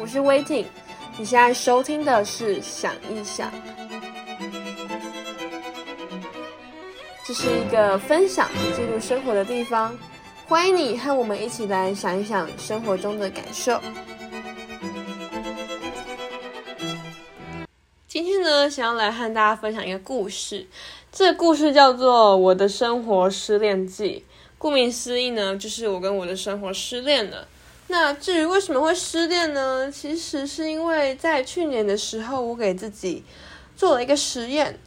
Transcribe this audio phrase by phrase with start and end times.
[0.00, 0.64] 我是 Waiting，
[1.18, 3.50] 你现在收听的是想一想，
[7.26, 9.98] 这是一个分享记录生活的地方，
[10.46, 13.80] 欢迎你和我们一起来想一想生活中的感受。
[18.06, 20.68] 今天呢，想要来和大家分享一个故事，
[21.10, 24.24] 这个故事叫做《我的生活失恋记》。
[24.58, 27.48] 顾名思义呢，就是我跟我的生活失恋了。
[27.90, 29.90] 那至于为什么会失恋呢？
[29.90, 33.24] 其实是因为在去年的时候，我给自己
[33.74, 34.78] 做了一个实验。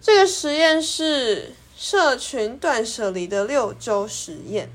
[0.00, 4.68] 这个实验是社群断舍离的六周实验。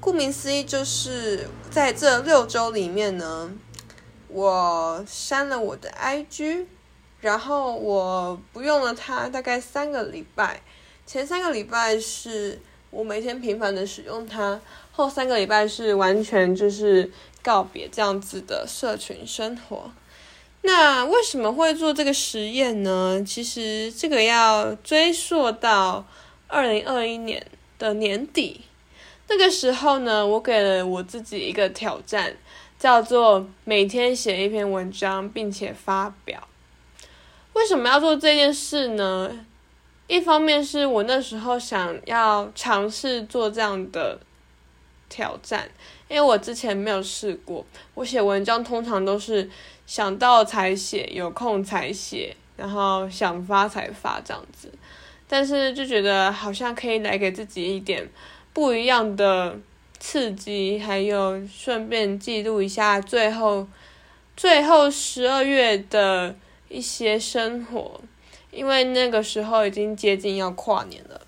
[0.00, 3.52] 顾名思义，就是在这六周里面呢，
[4.26, 6.66] 我删了我的 IG，
[7.20, 10.62] 然后我不用了它大概三个礼拜。
[11.06, 12.60] 前三个礼拜是
[12.90, 14.60] 我每天频繁的使用它。
[15.00, 17.10] 后三个礼拜是完全就是
[17.42, 19.90] 告别这样子的社群生活。
[20.62, 23.24] 那为什么会做这个实验呢？
[23.26, 26.04] 其实这个要追溯到
[26.48, 27.46] 二零二一年
[27.78, 28.60] 的年底，
[29.28, 32.36] 那个时候呢，我给了我自己一个挑战，
[32.78, 36.46] 叫做每天写一篇文章，并且发表。
[37.54, 39.46] 为什么要做这件事呢？
[40.08, 44.20] 一方面是我那时候想要尝试做这样的。
[45.10, 45.68] 挑战，
[46.08, 47.66] 因为我之前没有试过。
[47.92, 49.50] 我写文章通常都是
[49.84, 54.72] 想到才写，有空才写，然后想发才发这样子。
[55.28, 58.08] 但是就觉得好像可以来给自己一点
[58.52, 59.58] 不一样的
[59.98, 63.66] 刺激，还有顺便记录一下最后
[64.36, 66.34] 最后十二月的
[66.68, 68.00] 一些生活，
[68.50, 71.20] 因为那个时候已经接近要跨年了，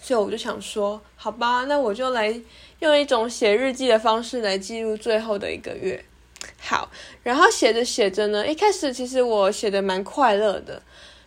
[0.00, 2.40] 所以我就想说，好吧，那我就来。
[2.82, 6.04] 用一种写日记的方式来记录最后的一个月，
[6.58, 6.90] 好，
[7.22, 10.82] 然后写着写着呢，一开始其实我写的蛮快乐的，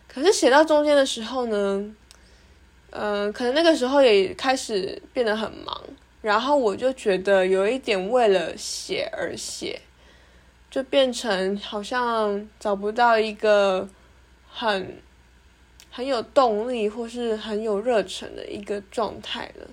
[0.06, 1.96] 可是写到中间的时候呢，
[2.90, 5.82] 嗯，可能那个时候也开始变得很忙，
[6.20, 9.80] 然后我就觉得有一点为了写而写，
[10.70, 13.88] 就变成好像找不到一个
[14.46, 15.00] 很
[15.90, 19.66] 很有动力或是很有热忱的一个状态了。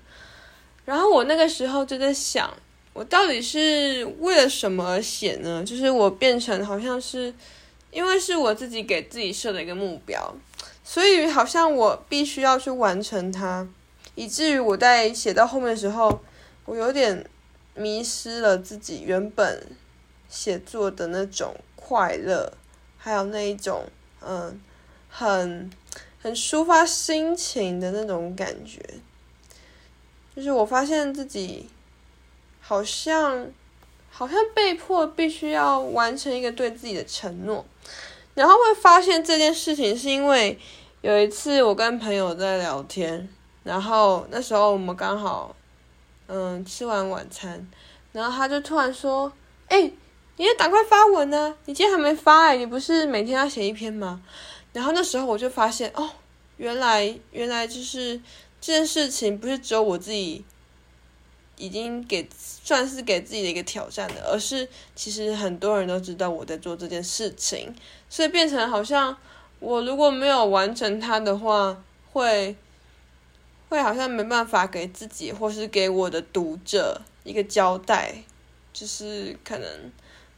[0.86, 2.52] 然后我那个时候就在想，
[2.92, 5.64] 我到底是为了什么而写呢？
[5.64, 7.34] 就是我变成好像是，
[7.90, 10.36] 因为是我自己给自己设的一个目标，
[10.84, 13.68] 所以好像我必须要去完成它，
[14.16, 16.20] 以至于我在写到后面的时候，
[16.66, 17.26] 我有点
[17.76, 19.66] 迷失了自己原本
[20.28, 22.52] 写作的那种快乐，
[22.98, 23.86] 还有那一种
[24.22, 24.62] 嗯，
[25.10, 25.72] 很
[26.22, 28.80] 很抒发心情的那种感觉。
[30.36, 31.70] 就是我发现自己
[32.60, 33.48] 好像
[34.10, 37.64] 好像被迫必须要完成一个对自己的承诺，
[38.34, 40.58] 然后会发现这件事情是因为
[41.02, 43.30] 有一次我跟朋友在聊天，
[43.64, 45.56] 然后那时候我们刚好
[46.28, 47.68] 嗯吃完晚餐，
[48.12, 49.32] 然后他就突然说
[49.70, 49.92] ：“哎，
[50.38, 51.56] 你也赶快发文呢！
[51.66, 54.22] 你今天还没发哎，你不是每天要写一篇吗？”
[54.74, 56.10] 然后那时候我就发现哦，
[56.58, 58.20] 原来原来就是。
[58.66, 60.42] 这件事情不是只有我自己
[61.58, 64.66] 已经给算是给自己的一个挑战的，而是
[64.96, 67.76] 其实很多人都知道我在做这件事情，
[68.10, 69.18] 所以变成好像
[69.60, 72.56] 我如果没有完成它的话，会
[73.68, 78.24] 会好像没办法给自己或是给我的读者一个交代，
[78.72, 79.92] 就是可能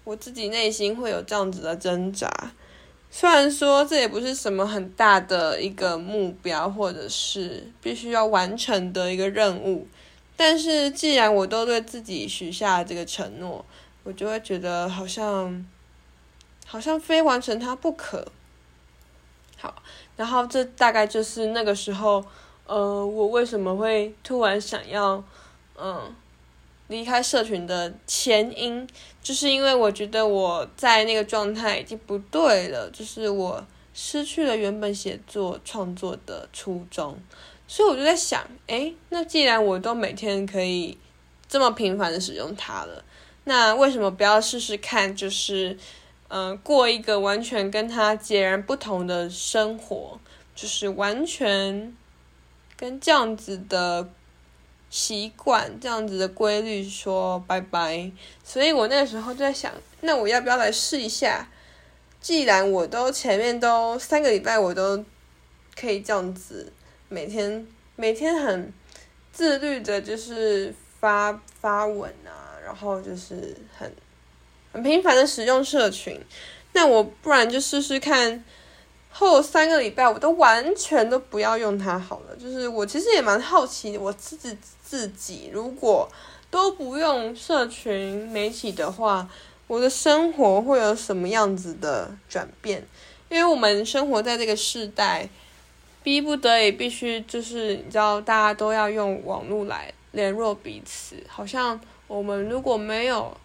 [0.04, 2.28] 我自己内心会有这样子的挣扎。
[3.10, 9.88] 虽然说这也不是什么很大的一个目标，或者是必须要完成的一个任务，
[10.36, 13.66] 但是既然我都对自己许下这个承诺，
[14.04, 15.66] 我就会觉得好像
[16.66, 18.28] 好像非完成它不可。
[19.58, 19.82] 好，
[20.18, 22.26] 然后这大概就是那个时候，
[22.66, 25.24] 呃，我为什么会突然想要，
[25.78, 26.14] 嗯。
[26.88, 28.88] 离开社群的前因，
[29.24, 37.18] 就是因为我觉得我在那个状态已经不对了，就是我失去了原本写作创作的初衷，
[37.68, 40.96] 所以我就在想，诶，那既然我都每天可以
[41.48, 43.04] 这么频繁的使用它了，
[43.46, 45.76] 那为什么不要试试看，就是
[46.28, 50.20] 嗯，过一个完全跟它截然不同的生活，
[50.56, 51.96] 就是完全
[52.78, 54.10] 跟这样子的。
[54.96, 58.10] 习惯这样子的规律，说拜拜。
[58.46, 59.70] 所以我那个时候就在想，
[60.00, 61.46] 那我要不要来试一下？
[62.22, 65.04] 既然我都前面都三个礼拜，我都
[65.78, 66.72] 可以这样子
[67.10, 68.72] 每天每天很
[69.34, 73.94] 自律的，就是发发文啊，然后就是很
[74.72, 76.18] 很频繁的使用社群。
[76.72, 78.42] 那我不然就试试看，
[79.12, 82.36] 后三个礼拜我都完全都不要用它好了。
[82.38, 86.08] 就是我其实也蛮好奇，我自己自己如果
[86.52, 89.28] 都不用社群媒体的话，
[89.66, 92.88] 我的生活会有什么样子的转变？
[93.30, 95.28] 因为我们生活在这个时代，
[96.04, 101.16] 逼不得已必须就是你知道，大家都要用网络来联络彼此。
[101.28, 103.36] 好像我们如果没有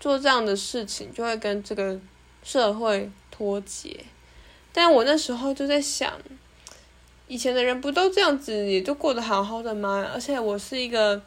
[0.00, 2.00] 做这样的事情，就会跟这个。
[2.42, 4.02] 社会脱节，
[4.72, 6.10] 但我那时候就在想，
[7.30, 10.10] 以前的人不都这样子，也都过得好好的吗？
[10.12, 11.22] 而且我是一个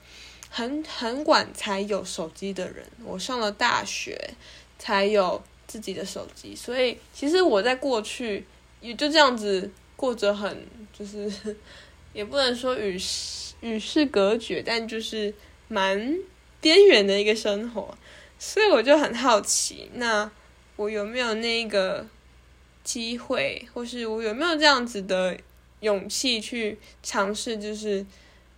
[0.49, 4.19] 很很晚才有手机的人，我上了大学
[4.77, 8.45] 才有自己的手机，所以其实我在过去
[8.81, 11.55] 也就这样子过着很就是
[12.11, 15.33] 也不能说与世与世隔绝，但就是
[15.69, 16.17] 蛮
[16.59, 17.97] 边缘的一个生活，
[18.37, 20.29] 所以我就很好奇那。
[20.75, 22.03] 我有没有那个
[22.83, 25.37] 机会，或是我有没有这样子的
[25.83, 28.03] 勇气去尝试，就是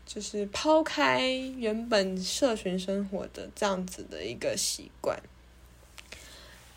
[0.06, 1.28] 就是抛开
[1.58, 5.22] 原本社群生活的这样子的一个习惯。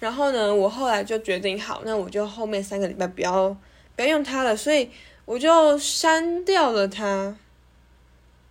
[0.01, 3.57] 然后呢，我后来就决定好，那我就后面三个礼拜不要
[3.95, 4.91] 不要用它了，所以
[5.25, 7.37] 我就删掉了它。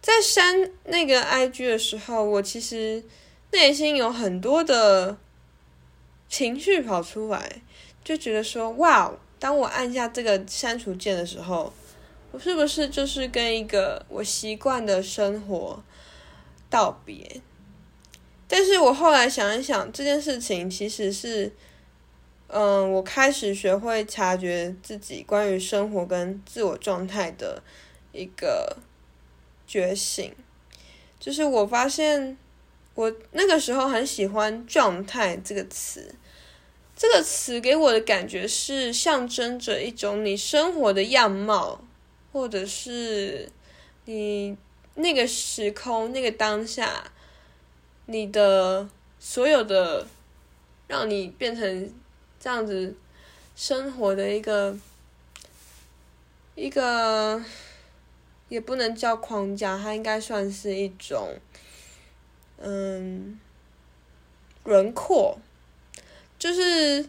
[0.01, 3.03] 在删那个 IG 的时候，我其实
[3.51, 5.17] 内心有很多的。
[6.29, 7.61] 情绪跑出来，
[8.03, 9.09] 就觉得说哇，
[9.39, 11.71] 当我按下这个删除键的时候，
[12.31, 15.83] 我是不是就是跟一个我习惯的生活
[16.69, 17.41] 道别？
[18.47, 21.51] 但是我后来想一想，这件事情其实是，
[22.47, 27.61] 嗯，我开始学会察觉自己关于生活跟自我状态的
[28.11, 28.77] 一个
[29.65, 30.33] 觉醒，
[31.19, 32.37] 就是我发现。
[32.97, 36.15] 我那个时候很喜欢“状态”这个词，
[36.95, 41.79] 这个词给我的感觉是象征着一种你生活的样貌，
[42.31, 43.49] 或者是
[44.05, 44.57] 你
[44.95, 47.11] 那个时空、那个当下，
[48.05, 48.87] 你的
[49.19, 50.07] 所有的
[50.87, 51.93] 让你变成
[52.39, 52.95] 这样子
[53.55, 54.77] 生活的一个
[56.55, 57.43] 一个，
[58.49, 61.35] 也不能叫框架，它应该算是一种。
[62.59, 63.39] 嗯，
[64.63, 65.37] 轮廓
[66.39, 67.07] 就是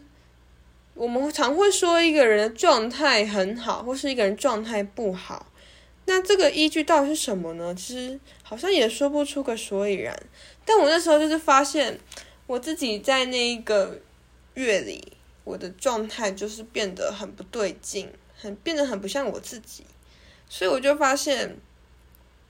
[0.99, 5.49] 我们常会说一个人的状态很好，或是一个人状态不好。
[6.07, 7.73] 那这个依据到底是什么呢？
[7.73, 10.13] 其实好像也说不出个所以然。
[10.65, 11.97] 但我那时候就是发现，
[12.47, 14.01] 我自己在那一个
[14.55, 15.13] 月里，
[15.45, 19.85] 我的状态就是变得很不对劲，很变得很不像我自己。
[20.49, 21.55] 所以我就发现，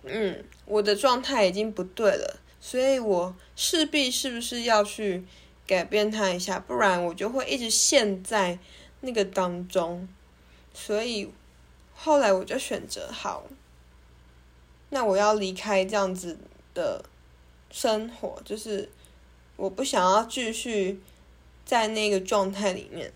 [0.06, 2.40] 嗯，我的状态已经不对了。
[2.60, 5.24] 所以我势必是不是要去
[5.70, 8.58] 改变它一下，不然我就会一直陷在
[9.02, 10.10] 那个当中。
[10.74, 11.30] 所以
[11.94, 13.46] 后来我就选择好，
[14.90, 16.40] 那我要离开这样子
[16.74, 17.06] 的
[17.70, 18.90] 生活，就是
[19.58, 21.00] 我不想要继续
[21.64, 23.14] 在那个状态里面。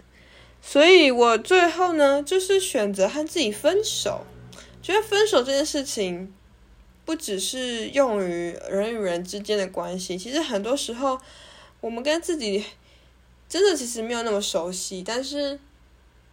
[0.62, 4.24] 所以我最后呢，就是选择和自己分手。
[4.84, 6.32] 觉得分手这件事情。
[7.06, 11.20] 不只是用于人与人之间的关系，其实很多时候，
[11.84, 12.64] 我们跟自己
[13.50, 15.60] 真的其实没有那么熟悉，但是，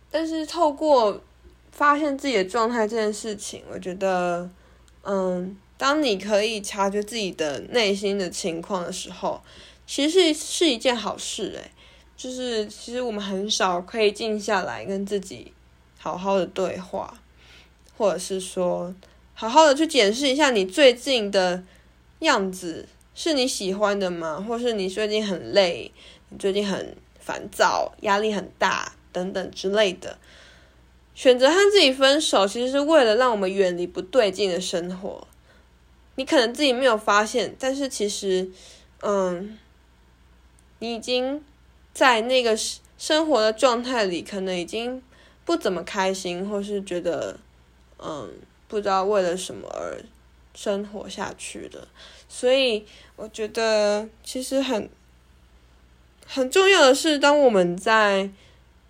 [0.09, 1.21] 但是透过
[1.73, 4.49] 发现自己的状态这件事情，我觉得，
[5.03, 9.43] 嗯，当你可以察觉自己的内心的情况的时候，
[9.89, 11.73] 其实是一件好事诶，
[12.17, 15.53] 就是其实我们很少可以静下来跟自己
[15.99, 17.13] 好好的对话，
[17.97, 18.95] 或者是说。
[19.33, 21.65] 好好的去检视一下你最近的
[22.19, 24.45] 样子，是你喜欢的吗？
[24.47, 25.93] 或是你最近很累，
[26.29, 30.19] 你最近很烦躁，压力很大等等之类的。
[31.15, 35.27] 选择和自己分手，其实是为了让我们远离不对劲的生活。
[36.17, 38.51] 你可能自己没有发现，但是其实，
[39.03, 39.59] 嗯，
[40.79, 41.45] 你已经
[41.93, 42.57] 在那个
[42.97, 45.03] 生活的状态里，可能已经
[45.45, 47.39] 不怎么开心，或是觉得，
[47.99, 48.31] 嗯。
[48.71, 50.01] 不知道为了什么而
[50.55, 51.87] 生活下去的，
[52.29, 52.85] 所以
[53.17, 54.91] 我觉得其实很
[56.27, 58.31] 很重要的是，当我们在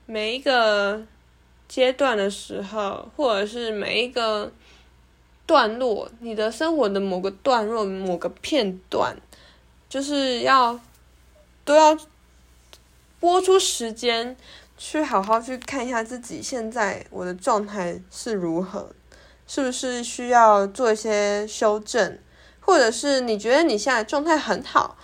[0.06, 1.02] 每一个
[1.68, 4.52] 阶段的时候，或者是每一个
[5.46, 9.16] 段落，你的生活的某个段落、某个片段，
[9.88, 10.78] 就是要
[11.64, 11.96] 都要
[13.18, 14.36] 播出时间
[14.76, 18.90] 去好好去看一下自己现在我的状态是如何。
[19.52, 22.16] 是不是需要做一些修正，
[22.60, 24.96] 或者是你觉得你现在状态很好，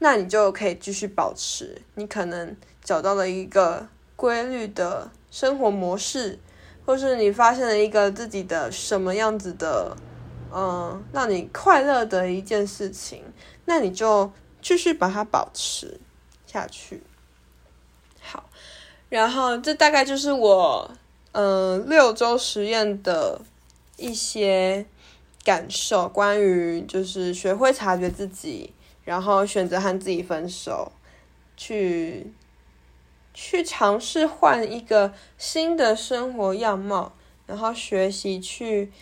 [0.00, 6.40] 那你就可以继续保持，你可能找到了一个规律的生活模式，
[6.84, 9.96] 或是你发现了一个自己的什么样子的，
[10.52, 13.22] 嗯，让你快乐的一件事情，
[13.66, 16.00] 那你就继续把它保持
[16.44, 17.04] 下去。
[18.20, 18.50] 好，
[19.08, 20.90] 然后这大概就是我，
[21.30, 23.40] 嗯，六周实验的
[24.02, 24.84] 一些
[25.44, 28.72] 感受，关于就是学会察觉自己。
[29.04, 30.92] 然后选择和自己分手，
[31.56, 32.32] 去
[33.34, 37.12] 去尝试换一个新的生活样貌，
[37.44, 38.92] 然后学习去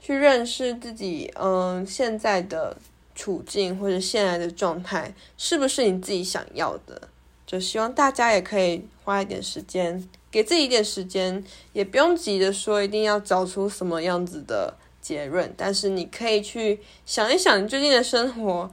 [0.00, 2.78] 去认识自己，嗯，现在的
[3.14, 7.10] 处境或者现在的状态是不是你自己想要的？
[7.44, 14.74] 就希望大家也可以花一点时间，给自己一点时间，也不用急着说一定要找出什么样子的。
[15.02, 18.70] 结论，但是你可以去想一想，你最近的生活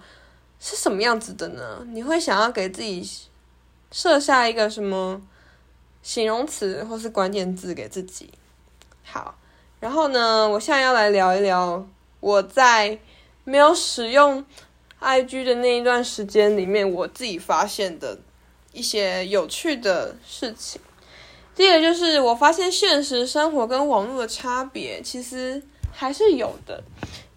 [0.60, 1.84] 是什么样子的呢？
[1.90, 3.04] 你会想要给自己
[3.92, 5.20] 设下一个什么
[6.04, 8.30] 形容词或是关键字给自己？
[9.04, 9.40] 好，
[9.80, 11.84] 然后呢，我现在要来聊一聊
[12.20, 13.00] 我在
[13.44, 14.46] 没有使用
[15.02, 18.20] IG 的那一段时间里面，我自己发现的
[18.72, 20.80] 一些有趣的事情。
[21.60, 25.62] 第二个就是我发现现实生活跟网络的差别，其实。
[25.92, 26.82] 还是有的，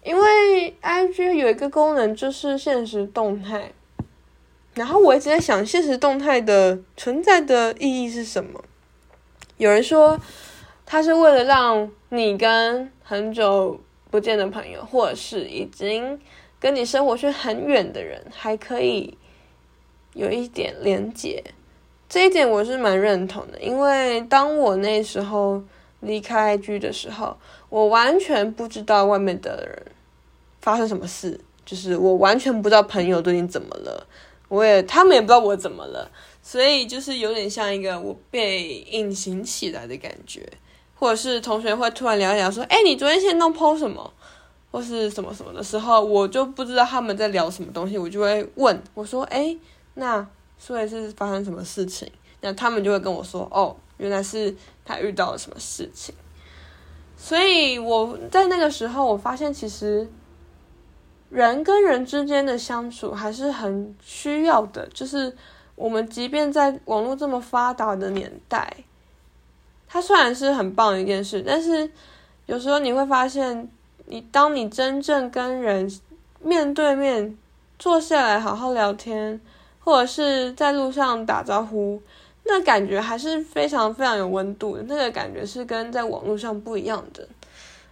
[0.03, 3.73] 因为 I G 有一个功能就是现实动态，
[4.75, 8.63] 然后我一直在想现实动态的存在的意义是什么。
[9.57, 10.17] 有人说，
[10.85, 16.17] 它是为了让你跟很久不见的朋友，或者是已经
[16.57, 19.17] 跟你生活圈很远的人，还可以
[20.13, 21.43] 有一点连接。
[22.13, 25.59] 这一点我是蛮认同的，因为当我那时候。
[26.05, 27.33] 离开居的时候，
[27.69, 29.85] 我完全不知道外面的人
[30.59, 34.05] 发生什么事，就是我完全不知道朋友最近怎么了，
[34.49, 40.45] 我也他们也不知道我怎么了，所以就是有点像一个我被隐形起来的感觉，
[40.95, 44.13] 或者是同学会突然聊一聊说，哎，你昨天现在弄 PO 什么，
[44.71, 49.55] 或是什么什么的时候，我就不知道他们在聊什么东西，我就会问我说，哎，
[49.93, 52.11] 那所以是发生什么事情？
[52.41, 53.75] 那他们就会跟我说，哦。
[53.97, 56.13] 原来是他遇到了什么事情，
[57.15, 60.09] 所以我在那个时候，我发现其实
[61.29, 64.85] 人跟人之间的相处还是很需要的。
[64.87, 65.33] 就是
[65.75, 68.75] 我们即便在网络这么发达的年代，
[69.87, 71.89] 它虽然是很棒的一件事，但是
[72.47, 73.69] 有时候你会发现，
[74.07, 75.89] 你当你真正跟人
[76.41, 77.37] 面对面
[77.77, 79.39] 坐下来好好聊天，
[79.83, 82.01] 或者是在路上打招呼。
[82.45, 87.25] 那感觉还是非常非常有温度的，那个感觉是跟在网络上不一样的。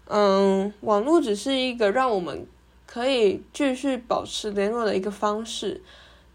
[0.08, 2.46] 嗯，网络只是一个让我们
[2.86, 5.82] 可以继续保持联络的一个方式，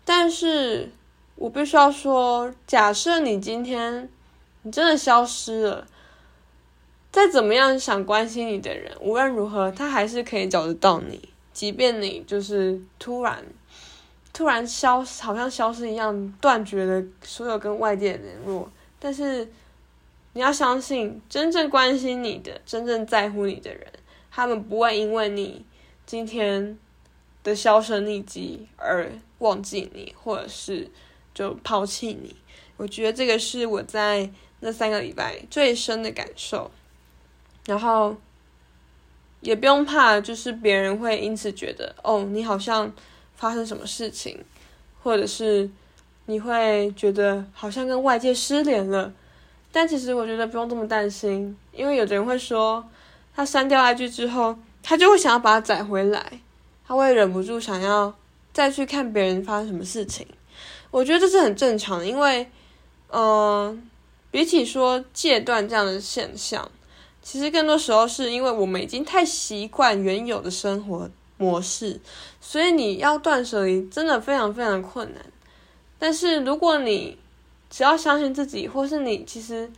[0.03, 0.91] 但是
[1.35, 4.09] 我必须要说，假设你今天
[4.63, 5.87] 你真的消失了，
[7.13, 13.45] 再怎么样想关心你的人，无论如何他还是可以找得到你，即便你就是突然。
[14.37, 18.71] 突然消，好像消失一样，断绝了所有跟外界的联络。
[18.99, 19.51] 但是
[20.35, 23.91] 你要相信，真正关心你的、真正在乎你的人，
[24.31, 25.65] 他们不会因为你
[26.05, 26.79] 今天
[27.43, 30.91] 的销声匿迹而忘记你，或者是
[31.33, 32.37] 就抛弃你。
[32.77, 36.71] 我觉得这个是我在那三个礼拜最深的感受。
[37.65, 38.15] 然后
[39.41, 42.93] 也不用怕，就是别人会因此觉得，哦，你好像。
[43.37, 44.45] 发生什么事情，
[45.03, 45.71] 或者是
[46.27, 49.13] 你会觉得好像跟外界失联了，
[49.71, 52.85] 但其实我觉得不用这么担心，因为有的人会说，
[53.35, 56.41] 他删掉 IG 之后，他就会想要把它载回来，
[56.87, 58.15] 他会忍不住想要
[58.53, 60.27] 再去看别人发生什么事情。
[60.91, 62.49] 我觉得这是很正常的，因为，
[63.11, 63.89] 嗯，
[64.31, 66.71] 比起说戒断这样的现象，
[67.23, 71.11] 其实更多时候是因为我们已经太习惯原有的生活。
[71.37, 72.01] 模式，
[72.41, 75.23] 所以你要断舍离真的非常非常困难。
[75.99, 77.19] 但是如果你
[77.71, 79.71] 只要相信自己，或是你其实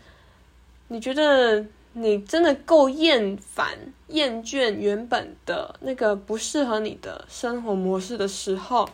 [0.88, 3.76] 你觉得你真的够厌烦、
[4.08, 8.88] 厌倦原本的那个不适合你的生活模式的时候，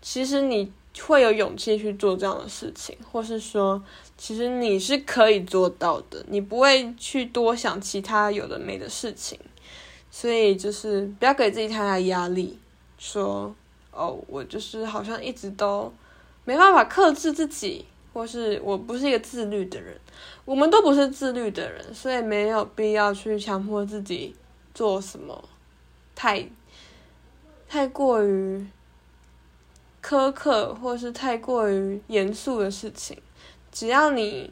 [0.00, 3.82] 其实你会有勇气去做这样的事情，或是说，
[4.16, 9.38] 其实你是可以做到的，你不会去多想其他有的没的事情。
[10.18, 12.58] 所以就是不要给自己太大压力，
[12.96, 13.54] 说
[13.90, 15.92] 哦，我就是好像一直都
[16.46, 19.94] 没办法克制自己，或是我不是一个自律的人，
[20.46, 24.34] 我们都不是自律的人，所以没有必要去强迫自己
[24.72, 25.46] 做什么
[26.14, 26.48] 太
[27.68, 28.66] 太过于
[30.02, 33.18] 苛刻或是太过于严肃的事情，
[33.70, 34.50] 只要你，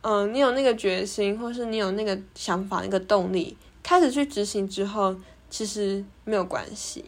[0.00, 5.16] 嗯，你有那个决心，或是你有那个想法、那个动力，开始去执行之后，
[5.50, 7.04] 其实没有关系。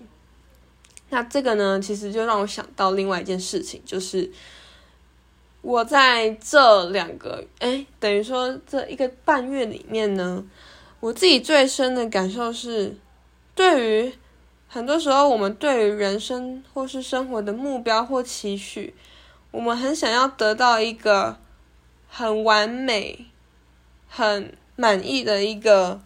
[1.10, 4.30] 那这个呢，其实就让我想到另外一件事情，就是
[5.62, 10.44] 我在这两个，哎，等于说这一个半月里面呢，
[11.00, 12.96] 我自己最深的感受是，
[13.54, 14.12] 对于
[14.66, 18.92] 很多时候我们对于人生或是生活的目标或期许，
[19.52, 21.38] 我们很想要得到一个
[22.08, 23.26] 很完美、
[24.08, 26.00] 很满意的一个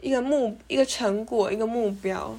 [0.00, 2.36] 一个目一个成果一个目标。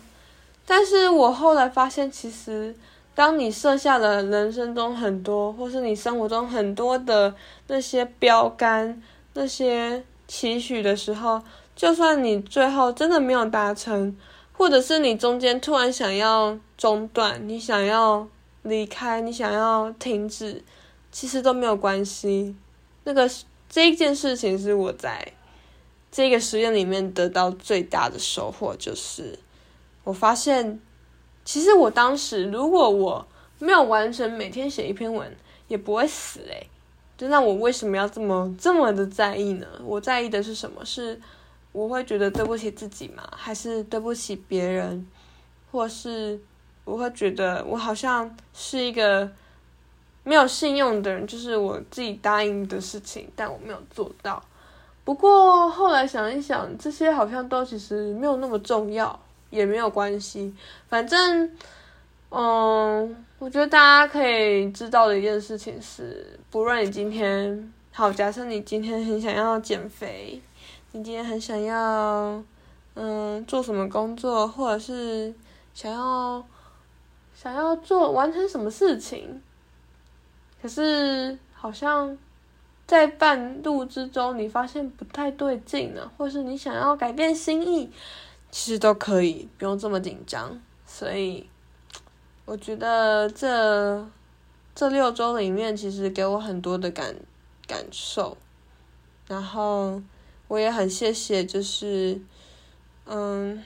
[0.65, 2.75] 但是我后来发现，其实
[3.15, 7.33] 当你设下了人生中很多，或是你生活中很多的
[7.67, 9.01] 那些标杆、
[9.33, 11.41] 那些期许的时候，
[11.75, 14.15] 就算你最后真的没有达成，
[14.53, 18.27] 或者是你中间突然想要中断，你想要
[18.61, 20.63] 离开，你想要停止，
[21.11, 22.55] 其实都没有关系。
[23.05, 23.27] 那个
[23.67, 25.33] 这一件事情是我在
[26.11, 29.37] 这个实验里面得到最大的收获，就是。
[30.03, 30.79] 我发现，
[31.45, 33.27] 其实我当时如果我
[33.59, 35.35] 没有完成每天写一篇文，
[35.67, 36.67] 也不会死诶。
[37.17, 39.67] 就那我为什么要这么这么的在意呢？
[39.83, 40.83] 我在意的是什么？
[40.85, 41.19] 是
[41.71, 43.21] 我会觉得对不起自己吗？
[43.35, 45.05] 还是对不起别人？
[45.71, 46.39] 或是
[46.85, 49.29] 我会觉得我好像是一个
[50.23, 54.41] 没有信用的人，就是我自己答应的事情，但我没有做到。
[55.09, 59.19] 不过后来想一想，这些好像都其实没有那么重要。
[59.49, 60.53] 也没有关系，
[60.87, 61.51] 反正，
[62.29, 70.39] 嗯，我觉得大家可以知道的一件事情是，不论你今天好，假设你今天很想要减肥，
[70.91, 72.43] 你今天很想要，
[72.93, 75.33] 嗯，做什么工作，或者是
[75.73, 76.45] 想要
[77.33, 79.41] 想要做完成什么事情，
[80.61, 82.15] 可是好像
[82.89, 87.91] 在半路之中，你发现不太对劲了，或是你想要改变心意。
[88.49, 90.59] 其实都可以，不用这么紧张。
[90.87, 91.47] 所以，
[92.45, 94.03] 我觉得这
[94.73, 97.15] 这六周里面，其实给我很多的感
[97.67, 98.35] 感受。
[99.27, 100.01] 然后，
[100.47, 102.19] 我也很谢谢，就是
[103.05, 103.63] 嗯，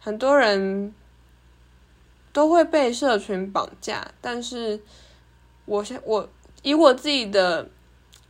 [0.00, 0.92] 很多人
[2.32, 4.80] 都会被社群绑架，但是
[5.64, 6.28] 我现我
[6.64, 7.70] 以我自己的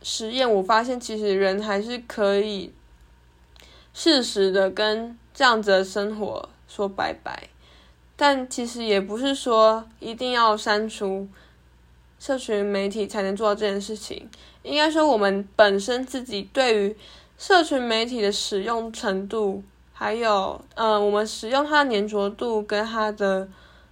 [0.09, 2.71] 实验，我发现其实人还是可以
[3.93, 5.17] 适时的跟。
[5.33, 7.49] 这样子的生活说拜拜，
[8.15, 11.27] 但其实也不是说一定要删除
[12.17, 14.27] 社群媒体才能做到这件事情。
[14.63, 16.97] 应该说，我们本身自己对于
[17.37, 19.61] 社群媒体的使用程度，
[19.93, 23.47] 还有呃，我们使用它的粘着度跟它的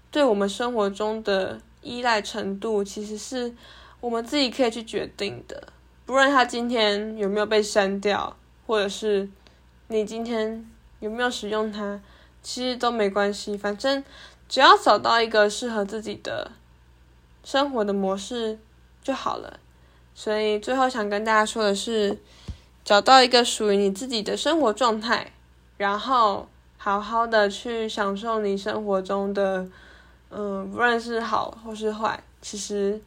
[0.09, 3.53] 对我们生活中的依赖程度，其实是
[4.01, 5.74] 我们自己可以去决定的。
[6.05, 9.29] 不论它今天有没有被删掉，或者是
[9.87, 10.69] 你今天。
[11.01, 11.99] 有没有使用它，
[12.41, 14.03] 其实都没关系，反正
[14.47, 16.49] 只要找到一个适合自己的
[17.43, 18.57] 生活的模式
[19.03, 19.59] 就好了。
[20.15, 22.17] 所以最后想跟大家说的是，
[22.83, 25.31] 找到一个属于你自己的生活状态，
[25.77, 29.67] 然后好好的去享受你生活中的，
[30.29, 32.99] 嗯，不论是好或是坏，其实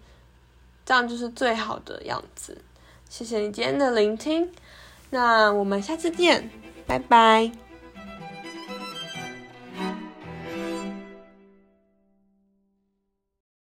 [0.84, 2.58] 这样就是最好的样子。
[3.08, 4.50] 谢谢你今天的聆听，
[5.10, 6.50] 那我们下次见，
[6.86, 7.67] 拜拜。